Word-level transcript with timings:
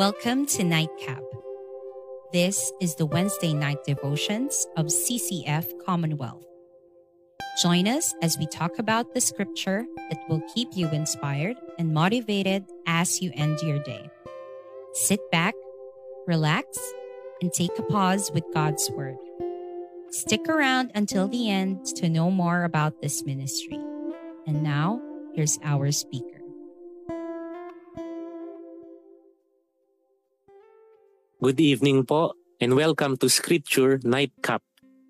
Welcome 0.00 0.46
to 0.46 0.64
Nightcap. 0.64 1.22
This 2.32 2.72
is 2.80 2.94
the 2.94 3.04
Wednesday 3.04 3.52
night 3.52 3.84
devotions 3.84 4.66
of 4.78 4.86
CCF 4.86 5.72
Commonwealth. 5.84 6.42
Join 7.60 7.86
us 7.86 8.14
as 8.22 8.38
we 8.38 8.46
talk 8.46 8.78
about 8.78 9.12
the 9.12 9.20
scripture 9.20 9.84
that 10.08 10.18
will 10.26 10.40
keep 10.54 10.68
you 10.72 10.88
inspired 10.88 11.58
and 11.78 11.92
motivated 11.92 12.64
as 12.86 13.20
you 13.20 13.30
end 13.34 13.58
your 13.60 13.78
day. 13.80 14.08
Sit 14.94 15.20
back, 15.30 15.52
relax, 16.26 16.78
and 17.42 17.52
take 17.52 17.78
a 17.78 17.82
pause 17.82 18.30
with 18.32 18.44
God's 18.54 18.90
Word. 18.92 19.18
Stick 20.08 20.48
around 20.48 20.92
until 20.94 21.28
the 21.28 21.50
end 21.50 21.84
to 21.96 22.08
know 22.08 22.30
more 22.30 22.64
about 22.64 23.02
this 23.02 23.26
ministry. 23.26 23.78
And 24.46 24.62
now, 24.62 25.02
here's 25.34 25.58
our 25.62 25.92
speaker. 25.92 26.39
Good 31.40 31.56
evening 31.56 32.04
po 32.04 32.36
and 32.60 32.76
welcome 32.76 33.16
to 33.16 33.32
Scripture 33.32 33.96
Nightcap. 34.04 34.60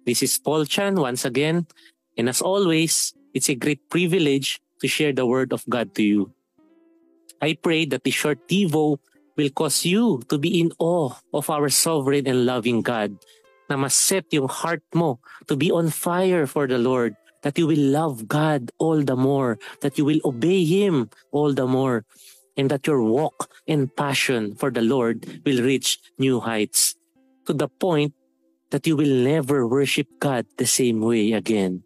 This 0.06 0.22
is 0.22 0.38
Paul 0.38 0.62
Chan 0.62 0.94
once 0.94 1.26
again 1.26 1.66
and 2.14 2.30
as 2.30 2.38
always, 2.38 3.10
it's 3.34 3.50
a 3.50 3.58
great 3.58 3.82
privilege 3.90 4.62
to 4.78 4.86
share 4.86 5.10
the 5.10 5.26
Word 5.26 5.50
of 5.50 5.66
God 5.66 5.90
to 5.98 6.06
you. 6.06 6.30
I 7.42 7.58
pray 7.58 7.82
that 7.90 8.06
the 8.06 8.14
short 8.14 8.46
Devo 8.46 9.02
will 9.34 9.50
cause 9.50 9.82
you 9.82 10.22
to 10.30 10.38
be 10.38 10.62
in 10.62 10.70
awe 10.78 11.18
of 11.34 11.50
our 11.50 11.66
sovereign 11.66 12.30
and 12.30 12.46
loving 12.46 12.86
God 12.86 13.18
na 13.66 13.74
maset 13.74 14.30
yung 14.30 14.46
heart 14.46 14.86
mo 14.94 15.18
to 15.50 15.58
be 15.58 15.74
on 15.74 15.90
fire 15.90 16.46
for 16.46 16.70
the 16.70 16.78
Lord 16.78 17.18
that 17.42 17.58
you 17.58 17.66
will 17.66 17.90
love 17.90 18.30
God 18.30 18.70
all 18.78 19.02
the 19.02 19.18
more, 19.18 19.58
that 19.82 19.98
you 19.98 20.06
will 20.06 20.22
obey 20.22 20.62
Him 20.62 21.10
all 21.34 21.50
the 21.50 21.66
more, 21.66 22.06
and 22.60 22.68
that 22.68 22.84
your 22.84 23.00
walk 23.00 23.48
and 23.64 23.88
passion 23.88 24.52
for 24.52 24.68
the 24.68 24.84
Lord 24.84 25.24
will 25.48 25.64
reach 25.64 25.96
new 26.20 26.44
heights 26.44 26.92
to 27.48 27.56
the 27.56 27.72
point 27.72 28.12
that 28.68 28.84
you 28.84 29.00
will 29.00 29.24
never 29.24 29.64
worship 29.64 30.04
God 30.20 30.44
the 30.60 30.68
same 30.68 31.00
way 31.00 31.32
again. 31.32 31.80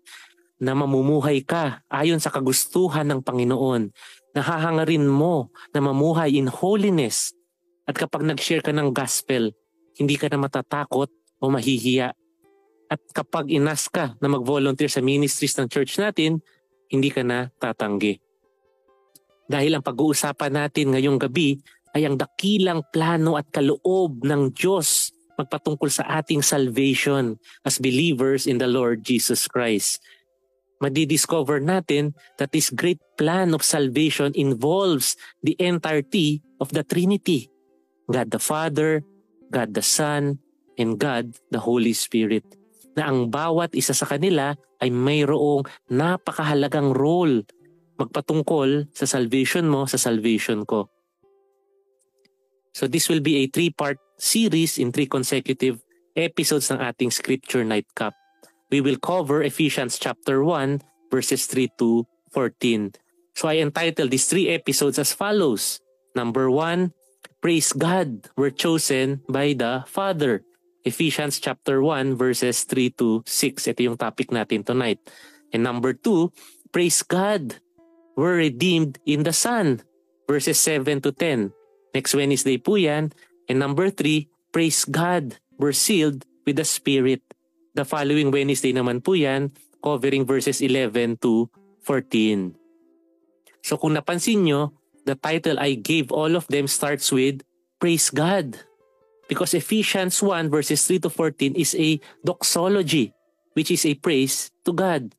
Na 0.58 0.74
mamumuhay 0.74 1.46
ka 1.46 1.86
ayon 1.86 2.18
sa 2.18 2.34
kagustuhan 2.34 3.06
ng 3.06 3.22
Panginoon. 3.22 3.94
Nahahangarin 4.34 5.06
mo 5.06 5.54
na 5.70 5.78
mamuhay 5.78 6.34
in 6.34 6.50
holiness. 6.50 7.30
At 7.86 7.94
kapag 7.94 8.26
nag-share 8.26 8.64
ka 8.66 8.74
ng 8.74 8.90
gospel, 8.90 9.54
hindi 9.94 10.18
ka 10.18 10.26
na 10.26 10.42
matatakot 10.42 11.06
o 11.38 11.44
mahihiya. 11.54 12.10
At 12.90 13.00
kapag 13.14 13.46
inas 13.46 13.86
ka 13.86 14.18
na 14.18 14.26
mag-volunteer 14.26 14.90
sa 14.90 14.98
ministries 14.98 15.54
ng 15.54 15.70
church 15.70 16.02
natin, 16.02 16.42
hindi 16.90 17.14
ka 17.14 17.22
na 17.22 17.54
tatanggi. 17.62 18.23
Dahil 19.44 19.76
ang 19.76 19.84
pag-uusapan 19.84 20.52
natin 20.52 20.96
ngayong 20.96 21.20
gabi 21.20 21.60
ay 21.94 22.08
ang 22.08 22.18
dakilang 22.18 22.82
plano 22.90 23.38
at 23.38 23.48
kaloob 23.52 24.24
ng 24.24 24.50
Diyos 24.56 25.14
magpatungkol 25.34 25.90
sa 25.90 26.06
ating 26.22 26.42
salvation 26.42 27.38
as 27.66 27.78
believers 27.82 28.46
in 28.46 28.58
the 28.58 28.70
Lord 28.70 29.02
Jesus 29.02 29.46
Christ. 29.50 30.02
Madidiscover 30.82 31.62
natin 31.62 32.12
that 32.36 32.50
this 32.50 32.68
great 32.68 33.00
plan 33.14 33.54
of 33.54 33.62
salvation 33.62 34.34
involves 34.34 35.14
the 35.40 35.54
entirety 35.62 36.42
of 36.58 36.74
the 36.74 36.82
Trinity. 36.82 37.48
God 38.10 38.28
the 38.34 38.42
Father, 38.42 39.00
God 39.48 39.72
the 39.72 39.86
Son, 39.86 40.42
and 40.76 40.98
God 40.98 41.38
the 41.54 41.62
Holy 41.62 41.94
Spirit. 41.94 42.44
Na 42.94 43.10
ang 43.10 43.30
bawat 43.30 43.74
isa 43.74 43.94
sa 43.94 44.06
kanila 44.06 44.54
ay 44.82 44.90
mayroong 44.90 45.66
napakahalagang 45.88 46.94
role 46.94 47.42
magpatungkol 47.98 48.90
sa 48.94 49.06
salvation 49.06 49.66
mo, 49.70 49.86
sa 49.86 49.98
salvation 49.98 50.66
ko. 50.66 50.90
So 52.74 52.90
this 52.90 53.06
will 53.06 53.22
be 53.22 53.46
a 53.46 53.50
three-part 53.50 54.02
series 54.18 54.78
in 54.82 54.90
three 54.90 55.06
consecutive 55.06 55.78
episodes 56.18 56.70
ng 56.70 56.82
ating 56.82 57.14
Scripture 57.14 57.62
Nightcap. 57.62 58.14
We 58.70 58.82
will 58.82 58.98
cover 58.98 59.42
Ephesians 59.42 59.98
chapter 59.98 60.42
1 60.42 60.82
verses 61.10 61.46
3 61.46 61.70
to 61.78 62.02
14. 62.34 62.98
So 63.34 63.46
I 63.46 63.62
entitled 63.62 64.10
these 64.10 64.26
three 64.26 64.50
episodes 64.50 64.98
as 64.98 65.14
follows. 65.14 65.78
Number 66.14 66.50
1, 66.50 66.90
Praise 67.44 67.76
God, 67.76 68.30
we're 68.40 68.54
chosen 68.54 69.20
by 69.28 69.52
the 69.52 69.84
Father. 69.86 70.42
Ephesians 70.82 71.38
chapter 71.38 71.82
1 71.82 72.16
verses 72.16 72.64
3 72.64 72.90
to 72.98 73.22
6. 73.26 73.68
Ito 73.68 73.80
yung 73.84 73.98
topic 74.00 74.32
natin 74.32 74.64
tonight. 74.64 74.98
And 75.52 75.62
number 75.62 75.92
2, 75.92 76.32
Praise 76.72 77.04
God, 77.06 77.62
were 78.16 78.38
redeemed 78.38 78.98
in 79.06 79.22
the 79.22 79.32
Son. 79.32 79.82
Verses 80.26 80.58
7 80.58 81.02
to 81.02 81.12
10. 81.12 81.52
Next 81.94 82.14
Wednesday 82.14 82.56
po 82.58 82.74
yan. 82.74 83.12
And 83.48 83.58
number 83.60 83.90
3, 83.90 84.26
praise 84.50 84.84
God, 84.88 85.36
were 85.58 85.76
sealed 85.76 86.24
with 86.46 86.56
the 86.56 86.64
Spirit. 86.64 87.20
The 87.74 87.84
following 87.84 88.30
Wednesday 88.30 88.72
naman 88.72 89.04
po 89.04 89.12
yan, 89.12 89.52
covering 89.82 90.24
verses 90.24 90.64
11 90.64 91.20
to 91.20 91.50
14. 91.84 92.56
So 93.60 93.76
kung 93.76 93.92
napansin 93.92 94.48
nyo, 94.48 94.72
the 95.04 95.16
title 95.16 95.60
I 95.60 95.76
gave 95.76 96.08
all 96.08 96.36
of 96.36 96.48
them 96.48 96.66
starts 96.66 97.12
with 97.12 97.44
Praise 97.76 98.08
God. 98.08 98.56
Because 99.28 99.52
Ephesians 99.52 100.20
1 100.20 100.48
verses 100.48 100.84
3 100.88 101.04
to 101.04 101.10
14 101.10 101.56
is 101.56 101.76
a 101.76 102.00
doxology, 102.24 103.12
which 103.52 103.70
is 103.70 103.84
a 103.84 103.96
praise 103.96 104.52
to 104.64 104.72
God. 104.72 105.12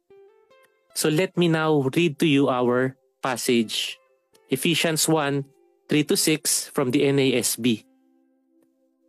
So 0.96 1.12
let 1.12 1.36
me 1.36 1.52
now 1.52 1.92
read 1.92 2.18
to 2.24 2.26
you 2.26 2.48
our 2.48 2.96
passage. 3.20 4.00
Ephesians 4.48 5.12
1, 5.12 5.44
3 5.92 6.04
to 6.08 6.16
6 6.16 6.72
from 6.72 6.92
the 6.96 7.04
NASB. 7.04 7.84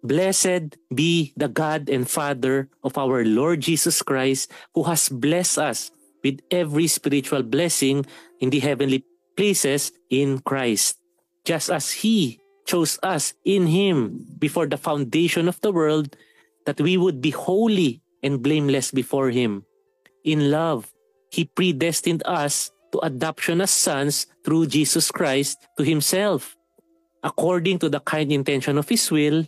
Blessed 0.03 0.75
be 0.91 1.33
the 1.39 1.47
God 1.47 1.89
and 1.89 2.11
Father 2.11 2.69
of 2.83 2.99
our 2.99 3.25
Lord 3.25 3.63
Jesus 3.63 4.03
Christ, 4.03 4.51
who 4.75 4.83
has 4.83 5.09
blessed 5.09 5.59
us 5.59 5.91
with 6.27 6.43
every 6.51 6.91
spiritual 6.91 7.47
blessing 7.47 8.05
in 8.41 8.51
the 8.51 8.59
heavenly 8.59 9.07
places 9.37 9.93
in 10.11 10.43
Christ, 10.43 10.99
just 11.47 11.71
as 11.71 12.03
He 12.03 12.41
chose 12.67 12.99
us 13.07 13.35
in 13.45 13.71
Him 13.71 14.27
before 14.43 14.67
the 14.67 14.77
foundation 14.79 15.47
of 15.47 15.61
the 15.63 15.71
world, 15.71 16.19
that 16.67 16.81
we 16.81 16.97
would 16.99 17.23
be 17.23 17.31
holy 17.31 18.03
and 18.25 18.43
blameless 18.43 18.91
before 18.91 19.31
Him. 19.31 19.63
In 20.25 20.51
love, 20.51 20.91
He 21.31 21.45
predestined 21.45 22.23
us 22.25 22.71
to 22.93 23.03
adoption 23.03 23.61
as 23.61 23.71
sons 23.71 24.27
through 24.45 24.71
Jesus 24.71 25.11
Christ 25.11 25.59
to 25.77 25.83
Himself, 25.85 26.57
according 27.23 27.79
to 27.81 27.89
the 27.89 28.01
kind 28.01 28.31
intention 28.31 28.79
of 28.79 28.89
His 28.89 29.11
will, 29.11 29.45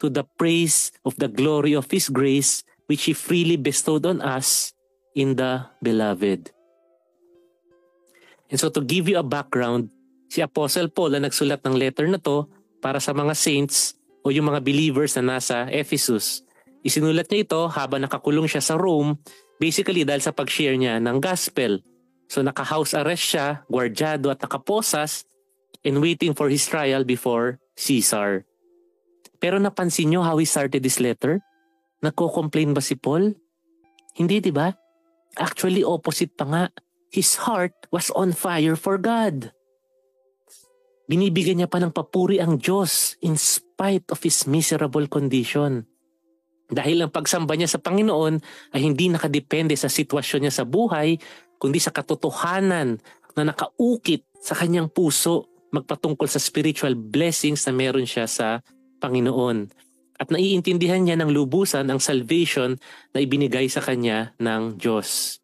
to 0.00 0.08
the 0.08 0.24
praise 0.36 0.92
of 1.04 1.16
the 1.16 1.28
glory 1.28 1.72
of 1.74 1.90
His 1.90 2.08
grace, 2.08 2.64
which 2.86 3.04
He 3.04 3.12
freely 3.12 3.56
bestowed 3.56 4.04
on 4.06 4.20
us 4.20 4.74
in 5.14 5.36
the 5.36 5.66
Beloved. 5.82 6.50
And 8.50 8.58
so 8.58 8.68
to 8.68 8.82
give 8.82 9.06
you 9.06 9.18
a 9.18 9.26
background, 9.26 9.90
si 10.30 10.42
Apostle 10.42 10.90
Paul 10.90 11.18
na 11.18 11.30
nagsulat 11.30 11.62
ng 11.66 11.74
letter 11.74 12.06
na 12.06 12.18
to 12.18 12.50
para 12.82 12.98
sa 12.98 13.14
mga 13.14 13.34
saints 13.34 13.94
o 14.22 14.30
yung 14.30 14.50
mga 14.50 14.62
believers 14.62 15.14
na 15.18 15.38
nasa 15.38 15.66
Ephesus. 15.70 16.42
Isinulat 16.80 17.28
niya 17.28 17.44
ito 17.44 17.60
habang 17.70 18.02
nakakulong 18.02 18.48
siya 18.48 18.62
sa 18.62 18.74
Rome 18.78 19.20
Basically 19.60 20.08
dahil 20.08 20.24
sa 20.24 20.32
pag-share 20.32 20.74
niya 20.80 20.96
ng 21.04 21.20
gospel. 21.20 21.84
So 22.32 22.40
naka-house 22.40 22.96
arrest 22.96 23.36
siya, 23.36 23.68
gwardyado 23.68 24.32
at 24.32 24.40
nakaposas 24.40 25.28
and 25.84 26.00
waiting 26.00 26.32
for 26.32 26.48
his 26.48 26.64
trial 26.64 27.04
before 27.04 27.60
Caesar. 27.76 28.48
Pero 29.36 29.60
napansin 29.60 30.08
niyo 30.08 30.24
how 30.24 30.40
he 30.40 30.48
started 30.48 30.80
this 30.80 30.96
letter? 30.96 31.44
Nagko-complain 32.00 32.72
ba 32.72 32.80
si 32.80 32.96
Paul? 32.96 33.36
Hindi, 34.16 34.40
di 34.40 34.52
ba? 34.52 34.72
Actually, 35.36 35.84
opposite 35.84 36.32
pa 36.32 36.48
nga. 36.48 36.64
His 37.12 37.36
heart 37.44 37.74
was 37.92 38.08
on 38.16 38.32
fire 38.32 38.80
for 38.80 38.96
God. 38.96 39.52
Binibigyan 41.10 41.58
niya 41.58 41.68
pa 41.68 41.82
ng 41.82 41.90
papuri 41.90 42.38
ang 42.38 42.62
Diyos 42.62 43.18
in 43.18 43.34
spite 43.34 44.06
of 44.14 44.22
his 44.22 44.46
miserable 44.46 45.10
condition. 45.10 45.89
Dahil 46.70 47.02
ang 47.02 47.10
pagsamba 47.10 47.58
niya 47.58 47.66
sa 47.66 47.82
Panginoon 47.82 48.38
ay 48.72 48.80
hindi 48.86 49.10
nakadepende 49.10 49.74
sa 49.74 49.90
sitwasyon 49.90 50.46
niya 50.46 50.54
sa 50.62 50.64
buhay, 50.64 51.18
kundi 51.58 51.82
sa 51.82 51.90
katotohanan 51.90 53.02
na 53.34 53.42
nakaukit 53.42 54.22
sa 54.38 54.54
kanyang 54.54 54.88
puso 54.88 55.50
magpatungkol 55.74 56.26
sa 56.30 56.38
spiritual 56.42 56.94
blessings 56.94 57.66
na 57.66 57.74
meron 57.74 58.06
siya 58.06 58.26
sa 58.30 58.62
Panginoon. 59.02 59.70
At 60.20 60.28
naiintindihan 60.28 61.00
niya 61.00 61.16
ng 61.18 61.32
lubusan 61.32 61.88
ang 61.88 61.98
salvation 61.98 62.76
na 63.10 63.18
ibinigay 63.24 63.66
sa 63.72 63.80
kanya 63.80 64.36
ng 64.38 64.76
Diyos. 64.76 65.40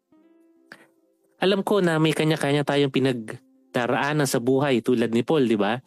Alam 1.41 1.61
ko 1.61 1.81
na 1.81 1.97
may 1.97 2.13
kanya-kanya 2.13 2.65
tayong 2.65 2.93
pinagdaraanan 2.93 4.29
sa 4.29 4.41
buhay 4.41 4.81
tulad 4.81 5.13
ni 5.13 5.21
Paul, 5.25 5.49
di 5.49 5.57
ba? 5.57 5.81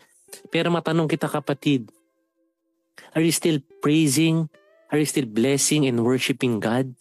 Pero 0.51 0.71
matanong 0.71 1.11
kita 1.11 1.27
kapatid, 1.27 1.91
are 3.15 3.23
you 3.23 3.35
still 3.35 3.59
praising 3.83 4.47
Are 4.91 4.99
you 4.99 5.07
still 5.07 5.31
blessing 5.31 5.87
and 5.87 6.03
worshiping 6.03 6.59
God 6.59 6.95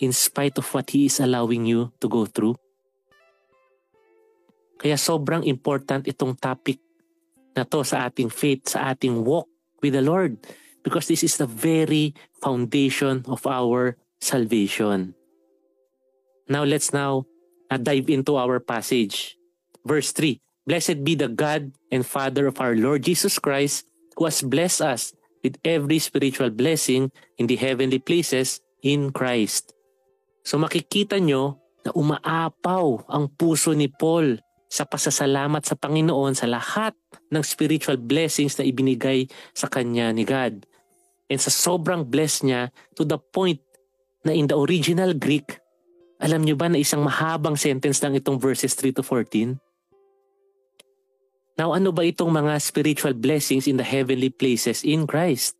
in 0.00 0.16
spite 0.16 0.56
of 0.56 0.64
what 0.72 0.88
He 0.88 1.06
is 1.06 1.20
allowing 1.20 1.68
you 1.68 1.92
to 2.00 2.08
go 2.08 2.24
through? 2.24 2.56
Kaya 4.80 4.96
sobrang 4.96 5.44
important 5.44 6.08
itong 6.08 6.40
topic 6.40 6.80
na 7.52 7.68
to 7.68 7.84
sa 7.84 8.08
ating 8.08 8.32
faith, 8.32 8.72
sa 8.72 8.92
ating 8.92 9.20
walk 9.20 9.44
with 9.84 9.92
the 9.92 10.00
Lord 10.00 10.40
because 10.80 11.04
this 11.08 11.20
is 11.20 11.36
the 11.36 11.48
very 11.48 12.16
foundation 12.40 13.24
of 13.28 13.44
our 13.44 13.96
salvation. 14.20 15.12
Now 16.48 16.64
let's 16.64 16.92
now 16.92 17.28
uh, 17.68 17.76
dive 17.76 18.08
into 18.08 18.36
our 18.36 18.60
passage. 18.60 19.36
Verse 19.84 20.12
3 20.12 20.40
Blessed 20.64 21.04
be 21.04 21.12
the 21.12 21.28
God 21.28 21.76
and 21.92 22.08
Father 22.08 22.48
of 22.48 22.56
our 22.60 22.72
Lord 22.72 23.04
Jesus 23.04 23.36
Christ, 23.36 23.84
who 24.16 24.24
has 24.24 24.40
blessed 24.40 24.80
us 24.80 25.12
with 25.44 25.60
every 25.60 26.00
spiritual 26.00 26.48
blessing 26.48 27.12
in 27.36 27.44
the 27.44 27.60
heavenly 27.60 28.00
places 28.00 28.64
in 28.80 29.12
Christ. 29.12 29.76
So 30.40 30.56
makikita 30.56 31.20
nyo 31.20 31.60
na 31.84 31.92
umaapaw 31.92 33.04
ang 33.12 33.28
puso 33.36 33.76
ni 33.76 33.92
Paul 33.92 34.40
sa 34.72 34.88
pasasalamat 34.88 35.62
sa 35.62 35.76
Panginoon 35.76 36.34
sa 36.34 36.48
lahat 36.48 36.96
ng 37.30 37.44
spiritual 37.44 38.00
blessings 38.00 38.56
na 38.58 38.64
ibinigay 38.66 39.28
sa 39.52 39.68
kanya 39.68 40.10
ni 40.10 40.26
God. 40.26 40.64
And 41.28 41.38
sa 41.38 41.52
sobrang 41.52 42.08
bless 42.08 42.42
niya 42.42 42.74
to 42.98 43.06
the 43.06 43.20
point 43.20 43.60
na 44.24 44.32
in 44.32 44.48
the 44.48 44.56
original 44.56 45.14
Greek, 45.14 45.60
alam 46.18 46.42
nyo 46.42 46.56
ba 46.56 46.72
na 46.72 46.80
isang 46.80 47.04
mahabang 47.04 47.54
sentence 47.54 48.00
lang 48.00 48.16
itong 48.16 48.40
verses 48.40 48.72
3 48.74 48.96
to 48.96 49.04
14? 49.04 49.60
Now 51.54 51.70
ano 51.70 51.94
ba 51.94 52.02
itong 52.02 52.34
mga 52.34 52.58
spiritual 52.58 53.14
blessings 53.14 53.70
in 53.70 53.78
the 53.78 53.86
heavenly 53.86 54.30
places 54.30 54.82
in 54.82 55.06
Christ? 55.06 55.54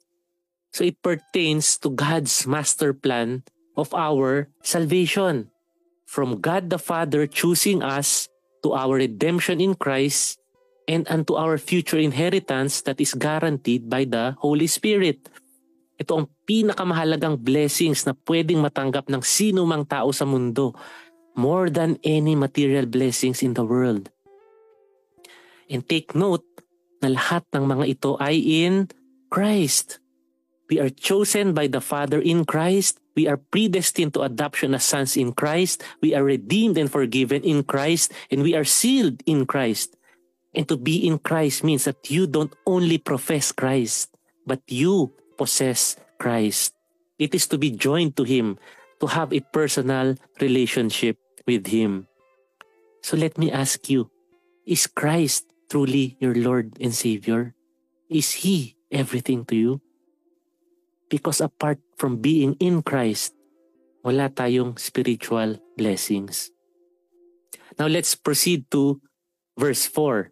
So 0.74 0.82
it 0.82 0.98
pertains 0.98 1.78
to 1.86 1.94
God's 1.94 2.50
master 2.50 2.90
plan 2.90 3.46
of 3.78 3.94
our 3.94 4.50
salvation. 4.66 5.54
From 6.02 6.42
God 6.42 6.70
the 6.70 6.82
Father 6.82 7.30
choosing 7.30 7.82
us 7.82 8.26
to 8.66 8.74
our 8.74 8.98
redemption 8.98 9.62
in 9.62 9.78
Christ 9.78 10.42
and 10.90 11.06
unto 11.06 11.38
our 11.38 11.58
future 11.58 11.98
inheritance 11.98 12.82
that 12.84 12.98
is 12.98 13.14
guaranteed 13.14 13.86
by 13.88 14.02
the 14.02 14.34
Holy 14.42 14.66
Spirit. 14.66 15.30
Ito 15.94 16.10
ang 16.22 16.26
pinakamahalagang 16.42 17.38
blessings 17.38 18.02
na 18.02 18.18
pwedeng 18.26 18.58
matanggap 18.58 19.06
ng 19.06 19.22
sino 19.22 19.62
mang 19.62 19.86
tao 19.86 20.10
sa 20.10 20.26
mundo 20.26 20.74
more 21.38 21.70
than 21.70 21.98
any 22.02 22.34
material 22.34 22.86
blessings 22.86 23.42
in 23.42 23.54
the 23.54 23.62
world. 23.62 24.10
And 25.74 25.82
take 25.82 26.14
note 26.14 26.46
na 27.02 27.10
lahat 27.10 27.42
ng 27.50 27.66
mga 27.66 27.84
ito 27.98 28.14
ay 28.22 28.38
in 28.38 28.86
Christ. 29.26 29.98
We 30.70 30.78
are 30.78 30.88
chosen 30.88 31.50
by 31.50 31.66
the 31.66 31.82
Father 31.82 32.22
in 32.22 32.46
Christ. 32.46 33.02
We 33.18 33.26
are 33.26 33.42
predestined 33.42 34.14
to 34.14 34.22
adoption 34.22 34.78
as 34.78 34.86
sons 34.86 35.18
in 35.18 35.34
Christ. 35.34 35.82
We 35.98 36.14
are 36.14 36.22
redeemed 36.22 36.78
and 36.78 36.86
forgiven 36.86 37.42
in 37.42 37.66
Christ. 37.66 38.14
And 38.30 38.46
we 38.46 38.54
are 38.54 38.64
sealed 38.64 39.26
in 39.26 39.50
Christ. 39.50 39.98
And 40.54 40.70
to 40.70 40.78
be 40.78 41.02
in 41.02 41.18
Christ 41.18 41.66
means 41.66 41.90
that 41.90 42.06
you 42.06 42.30
don't 42.30 42.54
only 42.70 43.02
profess 43.02 43.50
Christ, 43.50 44.14
but 44.46 44.62
you 44.70 45.10
possess 45.34 45.98
Christ. 46.22 46.72
It 47.18 47.34
is 47.34 47.50
to 47.50 47.58
be 47.58 47.74
joined 47.74 48.14
to 48.16 48.22
Him, 48.22 48.62
to 49.02 49.10
have 49.10 49.34
a 49.34 49.42
personal 49.50 50.14
relationship 50.38 51.18
with 51.46 51.66
Him. 51.66 52.06
So 53.02 53.18
let 53.18 53.36
me 53.36 53.50
ask 53.50 53.90
you, 53.90 54.10
is 54.64 54.86
Christ 54.86 55.50
truly 55.68 56.16
your 56.20 56.34
Lord 56.34 56.76
and 56.80 56.94
Savior? 56.94 57.54
Is 58.10 58.44
He 58.44 58.76
everything 58.90 59.44
to 59.46 59.56
you? 59.56 59.72
Because 61.08 61.40
apart 61.40 61.78
from 61.96 62.18
being 62.18 62.56
in 62.58 62.82
Christ, 62.82 63.34
wala 64.04 64.28
tayong 64.28 64.78
spiritual 64.78 65.58
blessings. 65.76 66.50
Now 67.78 67.88
let's 67.88 68.14
proceed 68.14 68.70
to 68.70 69.00
verse 69.58 69.86
4. 69.86 70.30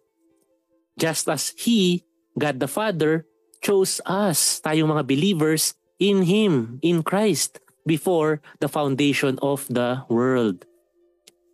Just 0.99 1.27
as 1.27 1.53
He, 1.57 2.05
God 2.37 2.59
the 2.59 2.69
Father, 2.69 3.25
chose 3.63 3.99
us, 4.05 4.61
tayong 4.61 4.93
mga 4.93 5.07
believers, 5.07 5.73
in 5.97 6.23
Him, 6.27 6.79
in 6.83 7.01
Christ, 7.01 7.59
before 7.85 8.41
the 8.59 8.67
foundation 8.67 9.39
of 9.41 9.67
the 9.67 10.03
world. 10.07 10.65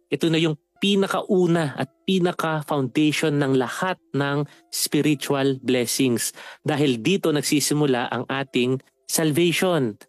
Ito 0.09 0.29
na 0.29 0.41
yung 0.41 0.57
pinakauna 0.79 1.75
at 1.75 1.91
pinaka-foundation 2.07 3.39
ng 3.39 3.59
lahat 3.59 3.99
ng 4.15 4.47
spiritual 4.71 5.59
blessings 5.61 6.31
dahil 6.63 6.99
dito 6.99 7.29
nagsisimula 7.29 8.07
ang 8.09 8.23
ating 8.31 8.79
salvation. 9.07 9.99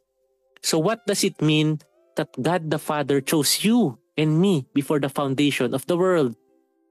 So 0.63 0.79
what 0.79 1.05
does 1.07 1.27
it 1.27 1.39
mean 1.43 1.83
that 2.15 2.31
God 2.39 2.71
the 2.71 2.79
Father 2.79 3.21
chose 3.21 3.67
you 3.67 3.99
and 4.17 4.39
me 4.39 4.67
before 4.73 4.99
the 4.99 5.13
foundation 5.13 5.75
of 5.75 5.87
the 5.91 5.99
world? 5.99 6.39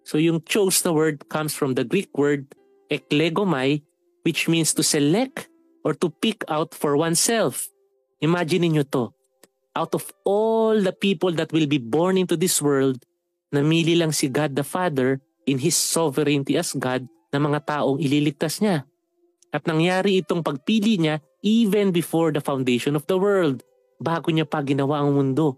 So 0.04 0.18
yung 0.18 0.44
chose 0.44 0.84
na 0.84 0.92
word 0.92 1.30
comes 1.30 1.54
from 1.54 1.78
the 1.78 1.86
Greek 1.86 2.10
word 2.18 2.50
eklegomai 2.90 3.86
which 4.24 4.48
means 4.48 4.74
to 4.76 4.84
select 4.84 5.48
or 5.84 5.94
to 5.94 6.10
pick 6.10 6.44
out 6.50 6.76
for 6.76 6.98
oneself. 6.98 7.70
Imagine 8.20 8.68
niyo 8.68 8.84
to. 8.92 9.16
Out 9.76 9.96
of 9.96 10.12
all 10.26 10.76
the 10.82 10.92
people 10.92 11.32
that 11.40 11.54
will 11.56 11.68
be 11.68 11.80
born 11.80 12.18
into 12.18 12.36
this 12.36 12.60
world, 12.62 13.00
namili 13.50 13.98
lang 13.98 14.14
si 14.14 14.30
God 14.30 14.54
the 14.54 14.66
Father 14.66 15.18
in 15.50 15.58
His 15.58 15.78
sovereignty 15.78 16.58
as 16.58 16.74
God 16.78 17.06
na 17.30 17.38
mga 17.42 17.66
taong 17.66 17.98
ililigtas 18.02 18.62
niya. 18.62 18.86
At 19.50 19.66
nangyari 19.66 20.22
itong 20.22 20.46
pagpili 20.46 21.02
niya 21.02 21.22
even 21.42 21.90
before 21.90 22.30
the 22.30 22.44
foundation 22.44 22.94
of 22.94 23.06
the 23.10 23.18
world, 23.18 23.66
bago 23.98 24.30
niya 24.30 24.46
pa 24.46 24.62
ginawa 24.62 25.02
ang 25.02 25.18
mundo. 25.18 25.58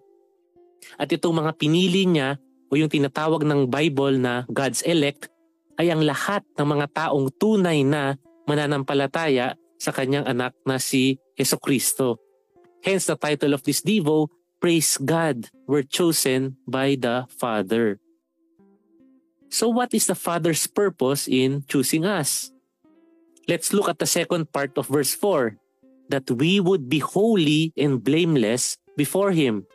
At 0.97 1.11
itong 1.11 1.43
mga 1.43 1.51
pinili 1.59 2.07
niya 2.07 2.39
o 2.71 2.79
yung 2.79 2.89
tinatawag 2.89 3.43
ng 3.43 3.67
Bible 3.67 4.17
na 4.17 4.47
God's 4.47 4.81
elect 4.87 5.29
ay 5.77 5.91
ang 5.91 6.01
lahat 6.01 6.45
ng 6.57 6.67
mga 6.67 6.87
taong 6.93 7.27
tunay 7.35 7.83
na 7.83 8.15
mananampalataya 8.47 9.59
sa 9.81 9.91
kanyang 9.93 10.29
anak 10.29 10.53
na 10.63 10.77
si 10.77 11.17
Yeso 11.33 11.57
Kristo. 11.57 12.21
Hence 12.81 13.09
the 13.09 13.17
title 13.17 13.53
of 13.53 13.61
this 13.61 13.81
Devo, 13.85 14.29
Praise 14.61 15.01
God, 15.01 15.49
we're 15.65 15.81
chosen 15.81 16.53
by 16.69 16.93
the 16.93 17.25
Father. 17.33 17.97
So 19.49 19.67
what 19.73 19.89
is 19.89 20.05
the 20.05 20.13
Father's 20.13 20.69
purpose 20.69 21.27
in 21.27 21.65
choosing 21.65 22.05
us? 22.05 22.53
Let's 23.49 23.73
look 23.73 23.89
at 23.89 23.97
the 23.97 24.05
second 24.05 24.53
part 24.53 24.77
of 24.77 24.85
verse 24.85 25.17
4 25.17 25.57
that 26.13 26.29
we 26.29 26.59
would 26.59 26.93
be 26.93 26.99
holy 26.99 27.73
and 27.75 28.03
blameless 28.03 28.77
before 28.95 29.31
Him. 29.31 29.65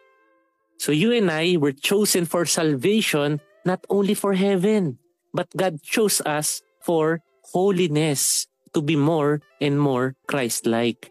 So 0.78 0.92
you 0.92 1.10
and 1.10 1.34
I 1.34 1.56
were 1.58 1.74
chosen 1.74 2.24
for 2.24 2.46
salvation, 2.46 3.40
not 3.66 3.82
only 3.90 4.14
for 4.14 4.34
heaven, 4.38 5.02
but 5.34 5.50
God 5.56 5.82
chose 5.82 6.22
us 6.22 6.62
for 6.78 7.26
holiness 7.50 8.46
to 8.72 8.80
be 8.80 8.94
more 8.94 9.42
and 9.60 9.80
more 9.80 10.14
Christ-like. 10.28 11.10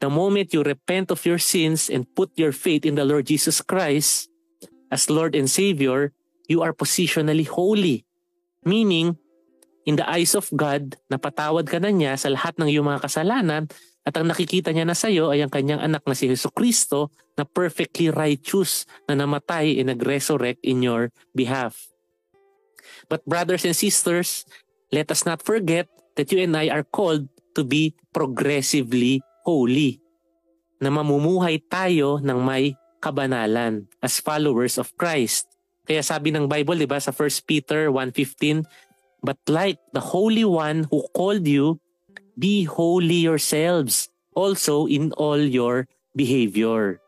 The 0.00 0.12
moment 0.12 0.52
you 0.52 0.60
repent 0.60 1.08
of 1.08 1.24
your 1.24 1.40
sins 1.40 1.88
and 1.88 2.04
put 2.04 2.36
your 2.36 2.52
faith 2.52 2.84
in 2.84 3.00
the 3.00 3.04
Lord 3.04 3.26
Jesus 3.26 3.64
Christ 3.64 4.28
as 4.92 5.08
Lord 5.08 5.32
and 5.34 5.48
Savior, 5.48 6.12
you 6.46 6.60
are 6.60 6.76
positionally 6.76 7.48
holy. 7.48 8.04
Meaning, 8.66 9.16
in 9.86 9.96
the 9.96 10.04
eyes 10.04 10.34
of 10.34 10.50
God, 10.52 10.98
napatawad 11.08 11.70
ka 11.70 11.80
na 11.80 11.94
niya 11.94 12.18
sa 12.18 12.28
lahat 12.28 12.58
ng 12.60 12.68
iyong 12.68 12.86
mga 12.90 13.08
kasalanan 13.08 13.70
at 14.06 14.14
ang 14.14 14.30
nakikita 14.30 14.70
niya 14.70 14.86
na 14.86 14.94
sa 14.94 15.10
iyo 15.10 15.34
ay 15.34 15.42
ang 15.42 15.50
kanyang 15.50 15.82
anak 15.82 16.06
na 16.06 16.14
si 16.14 16.30
Yesu 16.30 16.50
Kristo 16.54 17.10
na 17.34 17.42
perfectly 17.42 18.06
righteous 18.12 18.86
na 19.10 19.18
namatay 19.18 19.82
and 19.82 19.90
nag-resurrect 19.90 20.62
in 20.62 20.84
your 20.84 21.10
behalf. 21.34 21.90
But 23.10 23.26
brothers 23.26 23.66
and 23.66 23.74
sisters, 23.74 24.46
let 24.94 25.10
us 25.10 25.26
not 25.26 25.42
forget 25.42 25.90
that 26.14 26.30
you 26.30 26.38
and 26.38 26.54
I 26.54 26.70
are 26.70 26.86
called 26.86 27.26
to 27.58 27.66
be 27.66 27.98
progressively 28.14 29.25
holy. 29.46 30.02
Na 30.82 30.90
mamumuhay 30.90 31.62
tayo 31.70 32.18
ng 32.18 32.38
may 32.42 32.74
kabanalan 32.98 33.86
as 34.02 34.18
followers 34.18 34.76
of 34.76 34.90
Christ. 34.98 35.46
Kaya 35.86 36.02
sabi 36.02 36.34
ng 36.34 36.50
Bible, 36.50 36.82
di 36.82 36.90
ba, 36.90 36.98
sa 36.98 37.14
1 37.14 37.46
Peter 37.46 37.88
1.15, 37.94 38.66
But 39.22 39.38
like 39.46 39.78
the 39.94 40.02
Holy 40.02 40.42
One 40.42 40.90
who 40.90 41.06
called 41.14 41.46
you, 41.46 41.78
be 42.36 42.66
holy 42.68 43.24
yourselves 43.24 44.10
also 44.36 44.84
in 44.86 45.10
all 45.16 45.40
your 45.40 45.88
behavior. 46.12 47.00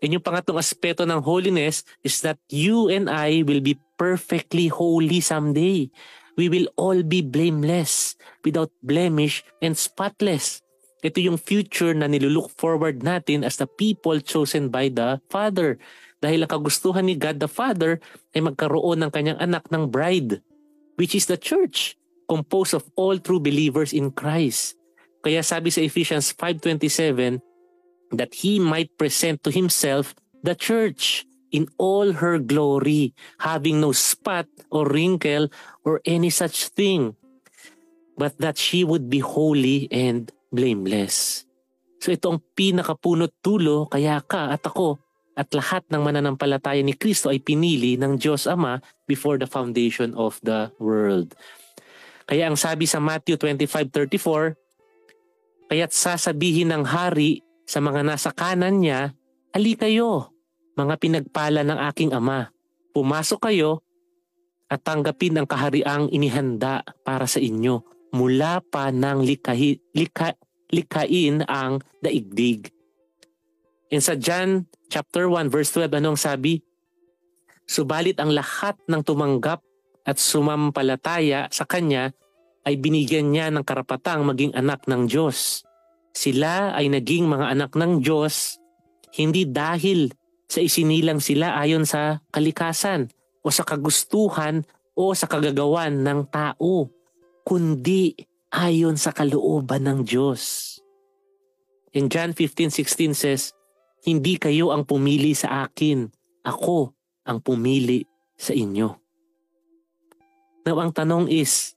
And 0.00 0.14
yung 0.14 0.24
pangatlong 0.24 0.60
aspeto 0.60 1.02
ng 1.04 1.20
holiness 1.20 1.82
is 2.04 2.20
that 2.22 2.38
you 2.48 2.88
and 2.88 3.10
I 3.10 3.42
will 3.42 3.60
be 3.60 3.80
perfectly 3.96 4.68
holy 4.68 5.20
someday. 5.20 5.88
We 6.34 6.50
will 6.50 6.68
all 6.74 7.00
be 7.02 7.22
blameless, 7.22 8.18
without 8.42 8.70
blemish, 8.82 9.46
and 9.62 9.78
spotless. 9.78 10.63
Ito 11.04 11.20
yung 11.20 11.36
future 11.36 11.92
na 11.92 12.08
nilulook 12.08 12.48
forward 12.56 13.04
natin 13.04 13.44
as 13.44 13.60
the 13.60 13.68
people 13.68 14.16
chosen 14.24 14.72
by 14.72 14.88
the 14.88 15.20
Father. 15.28 15.76
Dahil 16.24 16.48
ang 16.48 16.50
kagustuhan 16.56 17.04
ni 17.04 17.12
God 17.12 17.36
the 17.36 17.50
Father 17.50 18.00
ay 18.32 18.40
magkaroon 18.40 19.04
ng 19.04 19.12
kanyang 19.12 19.36
anak 19.36 19.68
ng 19.68 19.92
bride, 19.92 20.40
which 20.96 21.12
is 21.12 21.28
the 21.28 21.36
church 21.36 22.00
composed 22.24 22.72
of 22.72 22.88
all 22.96 23.20
true 23.20 23.36
believers 23.36 23.92
in 23.92 24.08
Christ. 24.08 24.80
Kaya 25.20 25.44
sabi 25.44 25.68
sa 25.68 25.84
Ephesians 25.84 26.32
5.27 26.32 28.16
that 28.16 28.32
He 28.40 28.56
might 28.56 28.96
present 28.96 29.44
to 29.44 29.52
Himself 29.52 30.16
the 30.40 30.56
church 30.56 31.28
in 31.52 31.68
all 31.76 32.16
her 32.24 32.40
glory, 32.40 33.12
having 33.44 33.84
no 33.84 33.92
spot 33.92 34.48
or 34.72 34.88
wrinkle 34.88 35.52
or 35.84 36.00
any 36.08 36.32
such 36.32 36.72
thing. 36.72 37.12
but 38.16 38.38
that 38.38 38.58
she 38.58 38.84
would 38.84 39.10
be 39.10 39.18
holy 39.18 39.88
and 39.90 40.30
blameless. 40.54 41.42
So 41.98 42.14
ito 42.14 42.30
ang 42.30 42.38
pinakapunot 42.54 43.42
tulo 43.42 43.90
kaya 43.90 44.22
ka 44.22 44.54
at 44.54 44.62
ako 44.62 45.02
at 45.34 45.50
lahat 45.50 45.82
ng 45.90 45.98
mananampalataya 45.98 46.78
ni 46.86 46.94
Kristo 46.94 47.26
ay 47.26 47.42
pinili 47.42 47.98
ng 47.98 48.14
Diyos 48.14 48.46
Ama 48.46 48.78
before 49.10 49.34
the 49.34 49.50
foundation 49.50 50.14
of 50.14 50.38
the 50.46 50.70
world. 50.78 51.34
Kaya 52.24 52.48
ang 52.48 52.56
sabi 52.56 52.86
sa 52.86 53.02
Matthew 53.02 53.36
25.34, 53.36 55.74
Kaya't 55.74 55.92
sasabihin 55.92 56.70
ng 56.70 56.86
hari 56.86 57.42
sa 57.66 57.82
mga 57.82 58.06
nasa 58.06 58.30
kanan 58.30 58.78
niya, 58.78 59.10
Ali 59.54 59.78
kayo, 59.78 60.34
mga 60.74 60.98
pinagpala 60.98 61.62
ng 61.62 61.78
aking 61.90 62.10
ama. 62.10 62.50
Pumasok 62.90 63.50
kayo 63.50 63.86
at 64.66 64.82
tanggapin 64.82 65.38
ang 65.38 65.46
kahariang 65.46 66.10
inihanda 66.10 66.82
para 67.06 67.30
sa 67.30 67.38
inyo 67.38 67.86
mula 68.10 68.58
pa 68.66 68.90
ng 68.90 69.22
likahi, 69.22 69.78
lika, 69.94 70.34
likain 70.74 71.46
ang 71.46 71.78
daigdig. 72.02 72.74
In 73.94 74.02
sa 74.02 74.18
John 74.18 74.66
chapter 74.90 75.30
1 75.30 75.54
verse 75.54 75.70
12 75.70 76.02
anong 76.02 76.18
sabi? 76.18 76.58
Subalit 77.64 78.18
ang 78.18 78.34
lahat 78.34 78.76
ng 78.90 79.00
tumanggap 79.06 79.62
at 80.04 80.16
sumampalataya 80.20 81.48
sa 81.48 81.64
kanya 81.64 82.12
ay 82.66 82.76
binigyan 82.76 83.32
niya 83.32 83.48
ng 83.54 83.64
karapatang 83.64 84.26
maging 84.26 84.52
anak 84.52 84.84
ng 84.84 85.08
Diyos. 85.08 85.64
Sila 86.12 86.76
ay 86.76 86.92
naging 86.92 87.30
mga 87.30 87.54
anak 87.54 87.72
ng 87.78 88.02
Diyos 88.04 88.58
hindi 89.14 89.46
dahil 89.46 90.10
sa 90.50 90.60
isinilang 90.60 91.22
sila 91.22 91.56
ayon 91.58 91.86
sa 91.86 92.20
kalikasan 92.34 93.08
o 93.40 93.48
sa 93.48 93.62
kagustuhan 93.62 94.66
o 94.94 95.14
sa 95.14 95.26
kagagawan 95.26 96.02
ng 96.02 96.20
tao, 96.30 96.90
kundi 97.42 98.14
ayon 98.54 98.94
sa 98.94 99.10
kalooban 99.10 99.82
ng 99.90 100.06
Diyos. 100.06 100.78
In 101.90 102.06
John 102.06 102.30
15:16 102.30 103.10
says, 103.10 103.50
Hindi 104.06 104.38
kayo 104.38 104.70
ang 104.70 104.86
pumili 104.86 105.34
sa 105.34 105.66
akin, 105.66 106.06
ako 106.46 106.94
ang 107.26 107.42
pumili 107.42 108.06
sa 108.38 108.54
inyo. 108.54 108.94
Now 110.64 110.76
ang 110.78 110.94
tanong 110.94 111.32
is, 111.32 111.74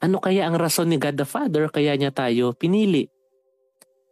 ano 0.00 0.18
kaya 0.18 0.48
ang 0.48 0.56
rason 0.56 0.88
ni 0.88 0.96
God 0.96 1.20
the 1.20 1.28
Father 1.28 1.68
kaya 1.68 1.94
niya 1.94 2.10
tayo 2.10 2.56
pinili? 2.56 3.06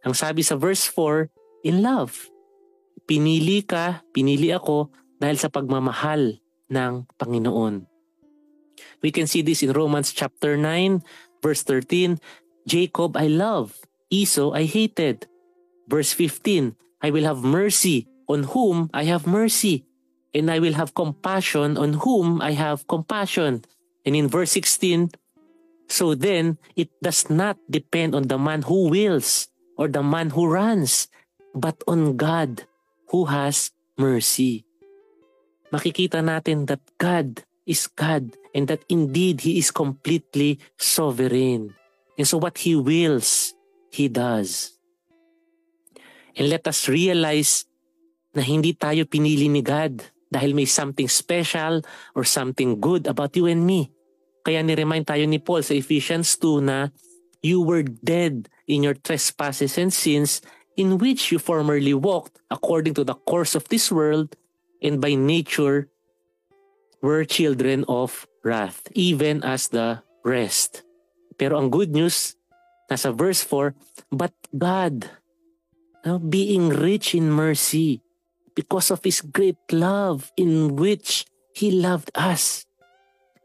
Ang 0.05 0.15
sabi 0.15 0.45
sa 0.45 0.55
verse 0.55 0.87
4, 0.87 1.27
in 1.67 1.83
love. 1.83 2.29
Pinili 3.09 3.65
ka, 3.65 4.05
pinili 4.13 4.53
ako 4.53 4.93
dahil 5.17 5.41
sa 5.41 5.49
pagmamahal 5.49 6.37
ng 6.69 6.93
Panginoon. 7.17 7.89
We 9.03 9.11
can 9.11 9.27
see 9.27 9.43
this 9.43 9.65
in 9.65 9.75
Romans 9.75 10.13
chapter 10.15 10.55
9, 10.55 11.03
verse 11.41 11.63
13. 11.63 12.19
Jacob 12.67 13.17
I 13.17 13.27
love, 13.27 13.77
Esau 14.09 14.51
I 14.53 14.65
hated. 14.65 15.27
Verse 15.89 16.13
15, 16.13 16.75
I 17.01 17.09
will 17.09 17.23
have 17.23 17.41
mercy 17.41 18.07
on 18.29 18.43
whom 18.53 18.89
I 18.93 19.09
have 19.09 19.25
mercy, 19.25 19.85
and 20.35 20.51
I 20.51 20.59
will 20.59 20.77
have 20.77 20.93
compassion 20.93 21.77
on 21.77 22.05
whom 22.05 22.41
I 22.41 22.53
have 22.53 22.85
compassion. 22.85 23.65
And 24.05 24.15
in 24.15 24.29
verse 24.29 24.51
16, 24.53 25.09
so 25.89 26.13
then 26.13 26.61
it 26.77 26.93
does 27.01 27.29
not 27.29 27.57
depend 27.69 28.13
on 28.13 28.29
the 28.29 28.37
man 28.37 28.61
who 28.61 28.89
wills 28.89 29.49
or 29.75 29.89
the 29.89 30.03
man 30.05 30.29
who 30.29 30.45
runs, 30.45 31.09
but 31.55 31.81
on 31.87 32.15
God 32.15 32.69
who 33.09 33.25
has 33.25 33.71
mercy. 33.97 34.63
Makikita 35.73 36.21
natin 36.21 36.69
that 36.69 36.81
God 37.01 37.41
is 37.65 37.89
God 37.89 38.33
and 38.53 38.67
that 38.67 38.83
indeed 38.89 39.41
He 39.41 39.57
is 39.59 39.71
completely 39.71 40.59
sovereign. 40.77 41.75
And 42.17 42.27
so 42.27 42.37
what 42.37 42.57
He 42.59 42.75
wills, 42.75 43.53
He 43.91 44.07
does. 44.07 44.77
And 46.37 46.49
let 46.49 46.67
us 46.67 46.87
realize 46.87 47.65
na 48.33 48.45
hindi 48.45 48.77
tayo 48.77 49.09
pinili 49.09 49.49
ni 49.49 49.65
God 49.65 50.05
dahil 50.29 50.53
may 50.53 50.69
something 50.69 51.09
special 51.09 51.81
or 52.13 52.23
something 52.23 52.77
good 52.77 53.09
about 53.09 53.33
you 53.33 53.49
and 53.49 53.65
me. 53.65 53.89
Kaya 54.45 54.61
ni-remind 54.61 55.09
tayo 55.09 55.25
ni 55.25 55.41
Paul 55.41 55.65
sa 55.65 55.73
Ephesians 55.73 56.37
2 56.37 56.61
na 56.63 56.93
you 57.41 57.59
were 57.59 57.83
dead 57.83 58.47
in 58.69 58.85
your 58.85 58.95
trespasses 58.95 59.75
and 59.81 59.91
sins 59.91 60.39
in 60.77 61.01
which 61.01 61.33
you 61.33 61.41
formerly 61.41 61.91
walked 61.97 62.39
according 62.47 62.93
to 62.93 63.03
the 63.03 63.17
course 63.25 63.57
of 63.57 63.67
this 63.67 63.91
world 63.91 64.37
and 64.79 65.01
by 65.01 65.17
nature 65.17 65.89
were 67.01 67.25
children 67.25 67.83
of 67.89 68.28
wrath, 68.43 68.87
even 68.93 69.43
as 69.43 69.69
the 69.69 70.03
rest. 70.23 70.83
Pero 71.39 71.57
ang 71.57 71.71
good 71.71 71.95
news, 71.95 72.35
nasa 72.91 73.15
verse 73.15 73.43
4, 73.43 73.73
But 74.11 74.35
God, 74.51 75.07
uh, 76.03 76.19
being 76.19 76.69
rich 76.69 77.15
in 77.15 77.31
mercy, 77.31 78.01
because 78.55 78.91
of 78.91 79.03
His 79.03 79.21
great 79.21 79.59
love 79.71 80.31
in 80.35 80.75
which 80.75 81.25
He 81.55 81.71
loved 81.71 82.11
us, 82.15 82.65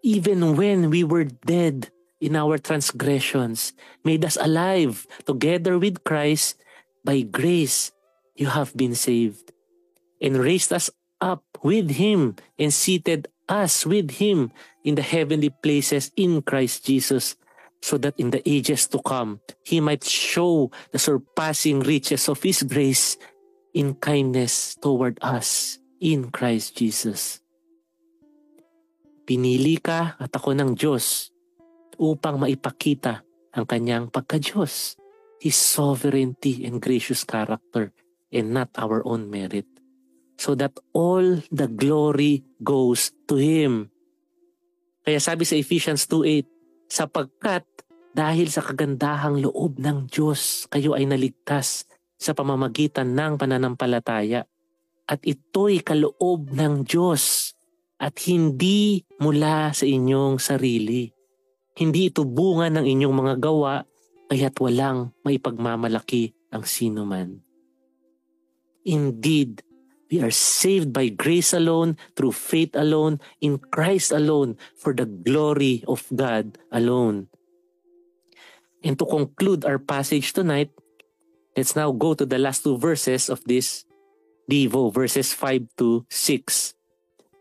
even 0.03 0.57
when 0.57 0.91
we 0.91 1.05
were 1.05 1.25
dead 1.25 1.91
in 2.21 2.37
our 2.37 2.59
transgressions, 2.59 3.73
made 4.03 4.25
us 4.25 4.37
alive 4.41 5.07
together 5.25 5.79
with 5.79 6.05
Christ, 6.05 6.59
by 7.05 7.21
grace 7.21 7.93
you 8.35 8.49
have 8.49 8.75
been 8.75 8.95
saved, 8.95 9.53
and 10.21 10.41
raised 10.41 10.73
us 10.73 10.91
up 11.21 11.45
with 11.63 12.01
Him 12.01 12.37
and 12.59 12.73
seated 12.73 13.29
us 13.49 13.87
with 13.87 14.19
Him 14.19 14.53
in 14.85 14.95
the 14.95 15.05
heavenly 15.05 15.50
places 15.50 16.12
in 16.14 16.45
Christ 16.45 16.85
Jesus, 16.85 17.37
so 17.81 17.97
that 17.99 18.17
in 18.21 18.31
the 18.31 18.45
ages 18.49 18.87
to 18.93 19.00
come, 19.00 19.41
He 19.64 19.81
might 19.81 20.05
show 20.05 20.71
the 20.93 21.00
surpassing 21.00 21.81
riches 21.81 22.29
of 22.29 22.41
His 22.45 22.62
grace 22.62 23.17
in 23.73 23.97
kindness 23.97 24.76
toward 24.76 25.19
us 25.21 25.81
in 26.00 26.31
Christ 26.31 26.76
Jesus. 26.76 27.41
Pinili 29.25 29.81
ka 29.81 30.21
at 30.21 30.33
ako 30.37 30.53
ng 30.53 30.76
Diyos 30.76 31.33
upang 31.97 32.37
maipakita 32.37 33.25
ang 33.57 33.64
kanyang 33.64 34.12
pagka-Diyos, 34.12 35.00
His 35.41 35.57
sovereignty 35.57 36.64
and 36.69 36.81
gracious 36.81 37.25
character, 37.25 37.93
and 38.29 38.53
not 38.53 38.69
our 38.76 39.00
own 39.05 39.33
merit 39.33 39.69
so 40.38 40.55
that 40.55 40.76
all 40.93 41.41
the 41.50 41.69
glory 41.69 42.45
goes 42.62 43.12
to 43.29 43.37
Him. 43.37 43.91
Kaya 45.05 45.21
sabi 45.21 45.45
sa 45.45 45.53
Ephesians 45.55 46.09
2.8, 46.09 46.49
sapagkat 46.89 47.69
dahil 48.17 48.49
sa 48.49 48.65
kagandahang 48.65 49.45
loob 49.45 49.77
ng 49.77 50.09
Diyos, 50.09 50.65
kayo 50.73 50.97
ay 50.97 51.05
naligtas 51.05 51.85
sa 52.17 52.33
pamamagitan 52.33 53.13
ng 53.13 53.37
pananampalataya. 53.37 54.49
At 55.05 55.21
ito'y 55.21 55.85
kaloob 55.85 56.57
ng 56.57 56.89
Diyos 56.89 57.53
at 58.01 58.17
hindi 58.25 59.05
mula 59.21 59.77
sa 59.77 59.85
inyong 59.85 60.41
sarili. 60.41 61.13
Hindi 61.77 62.09
ito 62.09 62.25
bunga 62.25 62.73
ng 62.73 62.87
inyong 62.89 63.15
mga 63.15 63.35
gawa, 63.37 63.85
kaya't 64.33 64.57
walang 64.57 65.13
maipagmamalaki 65.21 66.33
ang 66.49 66.65
sino 66.65 67.05
man. 67.05 67.45
Indeed, 68.89 69.61
We 70.14 70.23
are 70.23 70.30
saved 70.30 70.94
by 70.94 71.11
grace 71.11 71.50
alone, 71.50 71.99
through 72.14 72.38
faith 72.38 72.78
alone, 72.78 73.18
in 73.42 73.59
Christ 73.59 74.14
alone, 74.14 74.54
for 74.78 74.94
the 74.94 75.11
glory 75.11 75.83
of 75.90 76.06
God 76.14 76.54
alone. 76.71 77.26
And 78.87 78.94
to 78.94 79.11
conclude 79.11 79.66
our 79.66 79.83
passage 79.83 80.30
tonight, 80.30 80.71
let's 81.59 81.75
now 81.75 81.90
go 81.90 82.14
to 82.14 82.23
the 82.23 82.38
last 82.38 82.62
two 82.62 82.78
verses 82.78 83.26
of 83.26 83.42
this 83.42 83.83
Devo, 84.47 84.94
verses 84.94 85.35
5 85.35 85.83
to 85.83 86.06
6. 86.06 86.75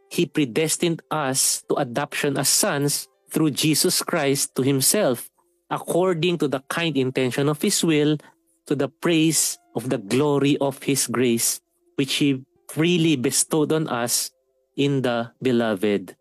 He 0.09 0.25
predestined 0.25 1.05
us 1.13 1.61
to 1.69 1.77
adoption 1.77 2.41
as 2.41 2.49
sons 2.49 3.07
through 3.29 3.53
Jesus 3.53 4.01
Christ 4.01 4.57
to 4.57 4.65
Himself, 4.65 5.29
according 5.69 6.39
to 6.39 6.47
the 6.47 6.65
kind 6.73 6.97
intention 6.97 7.49
of 7.49 7.61
His 7.61 7.85
will, 7.85 8.17
to 8.65 8.73
the 8.73 8.89
praise 8.89 9.59
of 9.77 9.93
the 9.93 10.01
glory 10.01 10.57
of 10.57 10.81
His 10.81 11.05
grace, 11.05 11.61
which 12.01 12.17
He 12.17 12.41
freely 12.73 13.13
bestowed 13.13 13.69
on 13.69 13.85
us 13.85 14.33
in 14.73 15.05
the 15.05 15.29
beloved. 15.37 16.17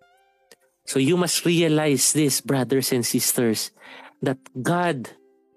So 0.85 1.01
you 1.01 1.17
must 1.17 1.49
realize 1.49 2.13
this, 2.13 2.45
brothers 2.45 2.93
and 2.93 3.07
sisters, 3.09 3.73
that 4.21 4.37
God 4.61 5.09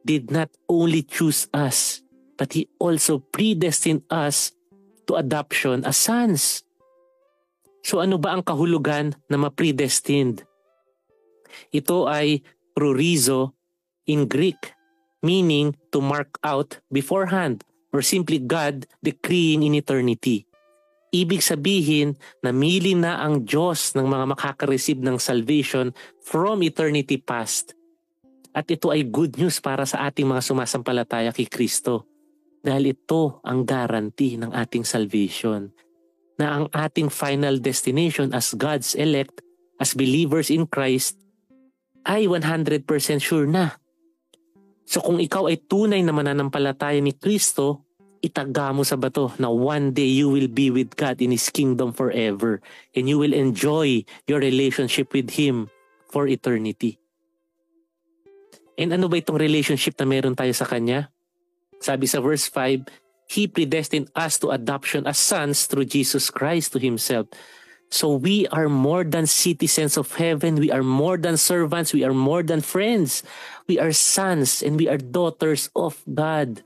did 0.08 0.32
not 0.32 0.48
only 0.72 1.04
choose 1.04 1.52
us, 1.52 2.00
but 2.40 2.56
He 2.56 2.72
also 2.80 3.20
predestined 3.20 4.08
us 4.08 4.56
to 5.12 5.20
adoption 5.20 5.84
as 5.84 6.00
sons. 6.00 6.64
So 7.84 8.00
ano 8.00 8.16
ba 8.16 8.40
ang 8.40 8.48
kahulugan 8.48 9.20
na 9.28 9.36
ma-predestined? 9.36 10.48
Ito 11.76 12.08
ay 12.08 12.40
prorizo 12.72 13.52
in 14.08 14.32
Greek, 14.32 14.72
meaning 15.20 15.76
to 15.92 16.00
mark 16.00 16.40
out 16.40 16.80
beforehand 16.88 17.68
or 17.92 18.00
simply 18.00 18.40
God 18.40 18.88
decreeing 19.04 19.68
in 19.68 19.76
eternity. 19.76 20.48
Ibig 21.16 21.40
sabihin, 21.40 22.20
namili 22.44 22.92
na 22.92 23.24
ang 23.24 23.48
Diyos 23.48 23.96
ng 23.96 24.04
mga 24.04 24.36
makaka-receive 24.36 25.00
ng 25.00 25.16
salvation 25.16 25.96
from 26.20 26.60
eternity 26.60 27.16
past. 27.16 27.72
At 28.52 28.68
ito 28.68 28.92
ay 28.92 29.08
good 29.08 29.40
news 29.40 29.64
para 29.64 29.88
sa 29.88 30.12
ating 30.12 30.28
mga 30.28 30.44
sumasampalataya 30.44 31.32
kay 31.32 31.48
Kristo. 31.48 32.04
Dahil 32.60 32.92
ito 32.92 33.40
ang 33.48 33.64
guarantee 33.64 34.36
ng 34.36 34.52
ating 34.52 34.84
salvation. 34.84 35.72
Na 36.36 36.60
ang 36.60 36.66
ating 36.76 37.08
final 37.08 37.64
destination 37.64 38.36
as 38.36 38.52
God's 38.52 38.92
elect, 39.00 39.40
as 39.80 39.96
believers 39.96 40.52
in 40.52 40.68
Christ, 40.68 41.16
ay 42.04 42.28
100% 42.28 42.84
sure 43.24 43.48
na. 43.48 43.80
So 44.84 45.00
kung 45.00 45.24
ikaw 45.24 45.48
ay 45.48 45.64
tunay 45.64 46.04
na 46.04 46.12
mananampalataya 46.12 47.00
ni 47.00 47.16
Kristo, 47.16 47.85
itaga 48.26 48.74
mo 48.74 48.82
sa 48.82 48.98
bato 48.98 49.30
na 49.38 49.54
one 49.54 49.94
day 49.94 50.10
you 50.10 50.28
will 50.28 50.50
be 50.50 50.74
with 50.74 50.98
God 50.98 51.22
in 51.22 51.30
His 51.30 51.54
kingdom 51.54 51.94
forever 51.94 52.60
and 52.98 53.06
you 53.06 53.22
will 53.22 53.38
enjoy 53.38 54.02
your 54.26 54.42
relationship 54.42 55.14
with 55.14 55.38
Him 55.38 55.70
for 56.10 56.26
eternity. 56.26 56.98
And 58.76 58.92
ano 58.92 59.08
ba 59.08 59.22
itong 59.22 59.40
relationship 59.40 59.96
na 60.02 60.10
meron 60.10 60.34
tayo 60.34 60.52
sa 60.52 60.68
Kanya? 60.68 61.14
Sabi 61.80 62.10
sa 62.10 62.20
verse 62.20 62.50
5, 62.50 62.90
He 63.30 63.48
predestined 63.48 64.10
us 64.14 64.42
to 64.42 64.52
adoption 64.52 65.06
as 65.06 65.18
sons 65.18 65.66
through 65.70 65.88
Jesus 65.88 66.34
Christ 66.34 66.74
to 66.74 66.80
Himself. 66.82 67.30
So 67.90 68.18
we 68.18 68.48
are 68.50 68.68
more 68.68 69.04
than 69.06 69.26
citizens 69.30 69.96
of 69.96 70.12
heaven. 70.16 70.60
We 70.60 70.72
are 70.72 70.84
more 70.84 71.18
than 71.18 71.38
servants. 71.38 71.94
We 71.94 72.04
are 72.04 72.14
more 72.14 72.44
than 72.44 72.62
friends. 72.62 73.24
We 73.68 73.80
are 73.80 73.94
sons 73.94 74.62
and 74.62 74.76
we 74.76 74.90
are 74.90 74.98
daughters 74.98 75.70
of 75.76 76.02
God. 76.04 76.66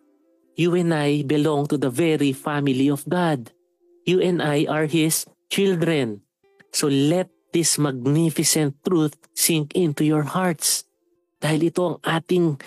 You 0.60 0.76
and 0.76 0.92
I 0.92 1.24
belong 1.24 1.72
to 1.72 1.80
the 1.80 1.88
very 1.88 2.36
family 2.36 2.92
of 2.92 3.08
God. 3.08 3.56
You 4.04 4.20
and 4.20 4.44
I 4.44 4.68
are 4.68 4.92
His 4.92 5.24
children. 5.48 6.20
So 6.76 6.92
let 6.92 7.32
this 7.56 7.80
magnificent 7.80 8.76
truth 8.84 9.16
sink 9.32 9.72
into 9.72 10.04
your 10.04 10.28
hearts. 10.28 10.84
Dahil 11.40 11.72
ito 11.72 11.82
ang 11.88 11.98
ating 12.04 12.60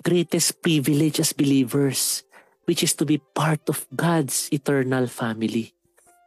greatest 0.00 0.64
privilege 0.64 1.20
as 1.20 1.36
believers, 1.36 2.24
which 2.64 2.80
is 2.80 2.96
to 2.96 3.04
be 3.04 3.20
part 3.20 3.60
of 3.68 3.84
God's 3.92 4.48
eternal 4.48 5.04
family. 5.04 5.76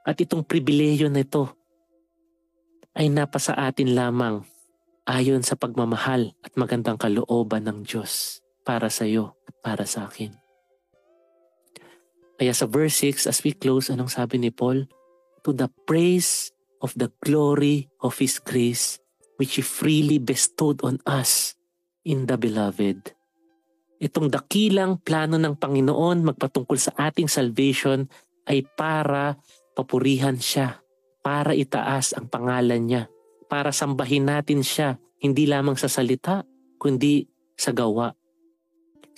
At 0.05 0.21
itong 0.21 0.45
pribileyo 0.45 1.09
na 1.09 1.25
ito 1.25 1.49
ay 2.93 3.09
napasa 3.09 3.57
atin 3.57 3.97
lamang 3.97 4.45
ayon 5.09 5.41
sa 5.41 5.57
pagmamahal 5.57 6.37
at 6.45 6.53
magandang 6.53 7.01
kalooban 7.01 7.65
ng 7.65 7.81
Diyos 7.81 8.45
para 8.61 8.93
sa 8.93 9.09
iyo 9.09 9.33
at 9.49 9.57
para 9.65 9.89
sa 9.89 10.05
akin. 10.05 10.48
Kaya 12.39 12.55
sa 12.55 12.71
verse 12.71 13.03
6, 13.03 13.27
as 13.27 13.43
we 13.43 13.51
close, 13.51 13.91
anong 13.91 14.15
sabi 14.15 14.39
ni 14.39 14.47
Paul? 14.47 14.87
To 15.43 15.51
the 15.51 15.67
praise 15.83 16.55
of 16.79 16.95
the 16.95 17.11
glory 17.19 17.91
of 17.99 18.15
His 18.15 18.39
grace, 18.39 18.95
which 19.35 19.59
He 19.59 19.63
freely 19.63 20.23
bestowed 20.23 20.79
on 20.79 21.03
us 21.03 21.59
in 22.07 22.31
the 22.31 22.39
beloved. 22.39 23.11
Itong 23.99 24.31
dakilang 24.31 25.03
plano 25.03 25.35
ng 25.35 25.59
Panginoon 25.59 26.31
magpatungkol 26.31 26.79
sa 26.79 26.95
ating 26.95 27.27
salvation 27.27 28.07
ay 28.47 28.63
para 28.63 29.35
papurihan 29.75 30.39
siya, 30.39 30.79
para 31.19 31.51
itaas 31.51 32.15
ang 32.15 32.31
pangalan 32.31 32.87
niya, 32.87 33.03
para 33.51 33.75
sambahin 33.75 34.31
natin 34.31 34.63
siya, 34.63 34.95
hindi 35.19 35.43
lamang 35.43 35.75
sa 35.75 35.91
salita, 35.91 36.47
kundi 36.79 37.27
sa 37.59 37.75
gawa. 37.75 38.15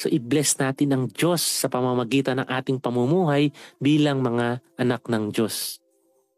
So 0.01 0.09
i-bless 0.09 0.57
natin 0.57 0.97
ang 0.97 1.03
Diyos 1.13 1.45
sa 1.45 1.69
pamamagitan 1.69 2.41
ng 2.41 2.49
ating 2.49 2.81
pamumuhay 2.81 3.53
bilang 3.77 4.25
mga 4.25 4.57
anak 4.81 5.05
ng 5.05 5.29
Diyos. 5.29 5.77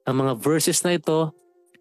Ang 0.03 0.19
mga 0.19 0.35
verses 0.35 0.83
na 0.83 0.99
ito 0.99 1.31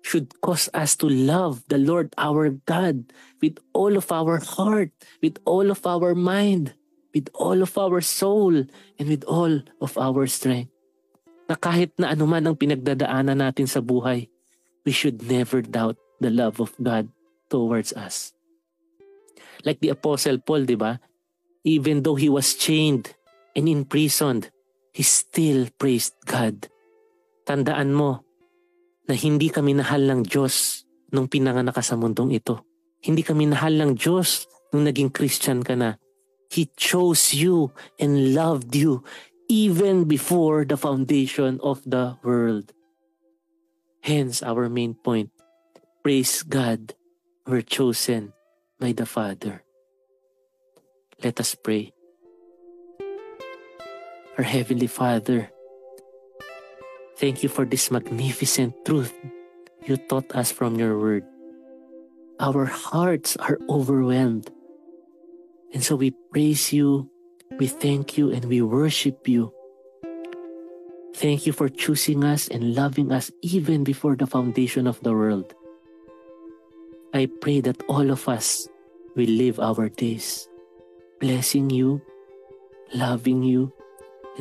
should 0.07 0.31
cause 0.39 0.71
us 0.79 0.95
to 0.95 1.11
love 1.11 1.67
the 1.67 1.83
Lord 1.83 2.15
our 2.15 2.55
God 2.71 3.11
with 3.43 3.59
all 3.75 3.99
of 3.99 4.15
our 4.15 4.39
heart, 4.39 4.95
with 5.19 5.43
all 5.43 5.75
of 5.75 5.83
our 5.83 6.15
mind, 6.15 6.79
with 7.11 7.27
all 7.35 7.59
of 7.59 7.75
our 7.75 7.99
soul, 7.99 8.63
and 9.03 9.07
with 9.11 9.27
all 9.27 9.67
of 9.83 9.99
our 9.99 10.31
strength. 10.31 10.71
Na 11.51 11.59
kahit 11.59 11.99
na 11.99 12.15
anuman 12.15 12.47
ang 12.47 12.55
pinagdadaanan 12.55 13.43
natin 13.43 13.67
sa 13.67 13.83
buhay, 13.83 14.31
we 14.87 14.95
should 14.95 15.19
never 15.27 15.59
doubt 15.59 15.99
the 16.23 16.31
love 16.31 16.63
of 16.63 16.71
God 16.79 17.11
towards 17.51 17.91
us. 17.99 18.31
Like 19.67 19.83
the 19.83 19.91
Apostle 19.91 20.39
Paul, 20.39 20.63
di 20.63 20.79
ba? 20.79 21.03
Even 21.63 22.03
though 22.03 22.19
he 22.19 22.29
was 22.29 22.55
chained 22.55 23.15
and 23.55 23.69
imprisoned, 23.69 24.51
he 24.93 25.03
still 25.03 25.71
praised 25.79 26.15
God. 26.27 26.67
Tandaan 27.47 27.95
mo, 27.95 28.27
na 29.07 29.15
hindi 29.19 29.51
kami 29.51 29.75
nahal 29.75 30.07
ng 30.07 30.23
Diyos 30.27 30.87
nung 31.11 31.27
pinanganak 31.27 31.75
ka 31.75 31.83
sa 31.83 31.99
mundong 31.99 32.33
ito. 32.35 32.63
Hindi 33.03 33.27
kami 33.27 33.51
nahal 33.51 33.75
ng 33.77 33.99
Diyos 33.99 34.47
nung 34.71 34.87
naging 34.87 35.11
Christian 35.11 35.67
ka 35.67 35.75
na. 35.75 35.99
He 36.53 36.71
chose 36.79 37.35
you 37.35 37.73
and 37.99 38.37
loved 38.37 38.77
you 38.77 39.03
even 39.49 40.05
before 40.09 40.65
the 40.65 40.79
foundation 40.79 41.59
of 41.65 41.83
the 41.85 42.17
world. 42.23 42.73
Hence 44.01 44.43
our 44.43 44.69
main 44.69 44.95
point. 44.95 45.31
Praise 46.03 46.43
God, 46.43 46.95
we're 47.47 47.65
chosen 47.65 48.35
by 48.81 48.93
the 48.93 49.07
Father. 49.07 49.63
Let 51.23 51.41
us 51.41 51.55
pray. 51.55 51.93
Our 54.39 54.45
Heavenly 54.45 54.89
Father, 54.89 55.53
Thank 57.23 57.45
you 57.45 57.49
for 57.49 57.65
this 57.65 57.87
magnificent 57.91 58.75
truth 58.85 59.15
you 59.87 59.97
taught 59.97 60.35
us 60.35 60.51
from 60.51 60.75
your 60.75 60.99
word. 60.99 61.23
Our 62.41 62.67
hearts 62.67 63.37
are 63.37 63.63
overwhelmed. 63.71 64.51
And 65.73 65.85
so 65.85 65.95
we 65.95 66.11
praise 66.33 66.73
you, 66.73 67.07
we 67.63 67.69
thank 67.69 68.19
you, 68.19 68.35
and 68.35 68.47
we 68.47 68.61
worship 68.61 69.29
you. 69.29 69.55
Thank 71.15 71.47
you 71.47 71.53
for 71.53 71.69
choosing 71.69 72.25
us 72.25 72.49
and 72.49 72.75
loving 72.75 73.13
us 73.13 73.31
even 73.43 73.85
before 73.85 74.17
the 74.17 74.27
foundation 74.27 74.89
of 74.91 74.99
the 75.07 75.13
world. 75.13 75.55
I 77.15 77.31
pray 77.41 77.61
that 77.61 77.87
all 77.87 78.11
of 78.11 78.29
us 78.29 78.67
will 79.15 79.31
live 79.31 79.61
our 79.61 79.89
days 79.89 80.49
blessing 81.23 81.71
you, 81.71 82.03
loving 82.99 83.47
you, 83.47 83.71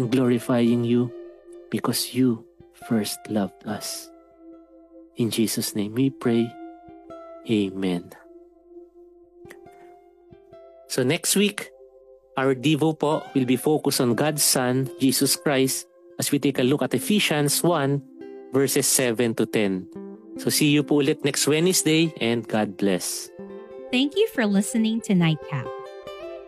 and 0.02 0.10
glorifying 0.10 0.82
you 0.82 1.14
because 1.70 2.18
you 2.18 2.42
first 2.90 3.22
loved 3.30 3.62
us. 3.70 4.10
In 5.16 5.30
Jesus' 5.30 5.78
name 5.78 5.94
we 5.94 6.10
pray. 6.10 6.50
Amen. 7.46 8.10
So 10.90 11.06
next 11.06 11.38
week, 11.38 11.70
our 12.36 12.58
Devo 12.58 12.98
po 12.98 13.22
will 13.38 13.46
be 13.46 13.62
focused 13.62 14.02
on 14.02 14.18
God's 14.18 14.42
Son, 14.42 14.90
Jesus 15.00 15.38
Christ, 15.38 15.86
as 16.18 16.34
we 16.34 16.42
take 16.42 16.58
a 16.58 16.66
look 16.66 16.82
at 16.82 16.98
Ephesians 16.98 17.62
1 17.62 18.02
verses 18.52 18.88
7 18.88 19.36
to 19.36 19.46
10. 19.46 19.88
So 20.42 20.50
see 20.50 20.74
you 20.74 20.84
po 20.84 21.00
ulit 21.00 21.24
next 21.24 21.46
Wednesday 21.46 22.12
and 22.20 22.44
God 22.44 22.76
bless. 22.76 23.30
Thank 23.92 24.16
you 24.16 24.28
for 24.32 24.48
listening 24.48 25.00
to 25.08 25.16
Nightcap. 25.16 25.81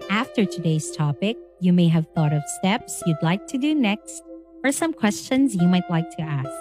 After 0.10 0.46
today's 0.46 0.92
topic, 0.92 1.38
you 1.60 1.74
may 1.74 1.88
have 1.88 2.08
thought 2.16 2.34
of 2.34 2.42
steps 2.60 3.02
you'd 3.06 3.22
like 3.22 3.46
to 3.48 3.58
do 3.58 3.74
next 3.74 4.22
or 4.64 4.72
some 4.72 4.94
questions 4.94 5.56
you 5.56 5.68
might 5.68 5.90
like 5.90 6.10
to 6.18 6.22
ask. 6.22 6.52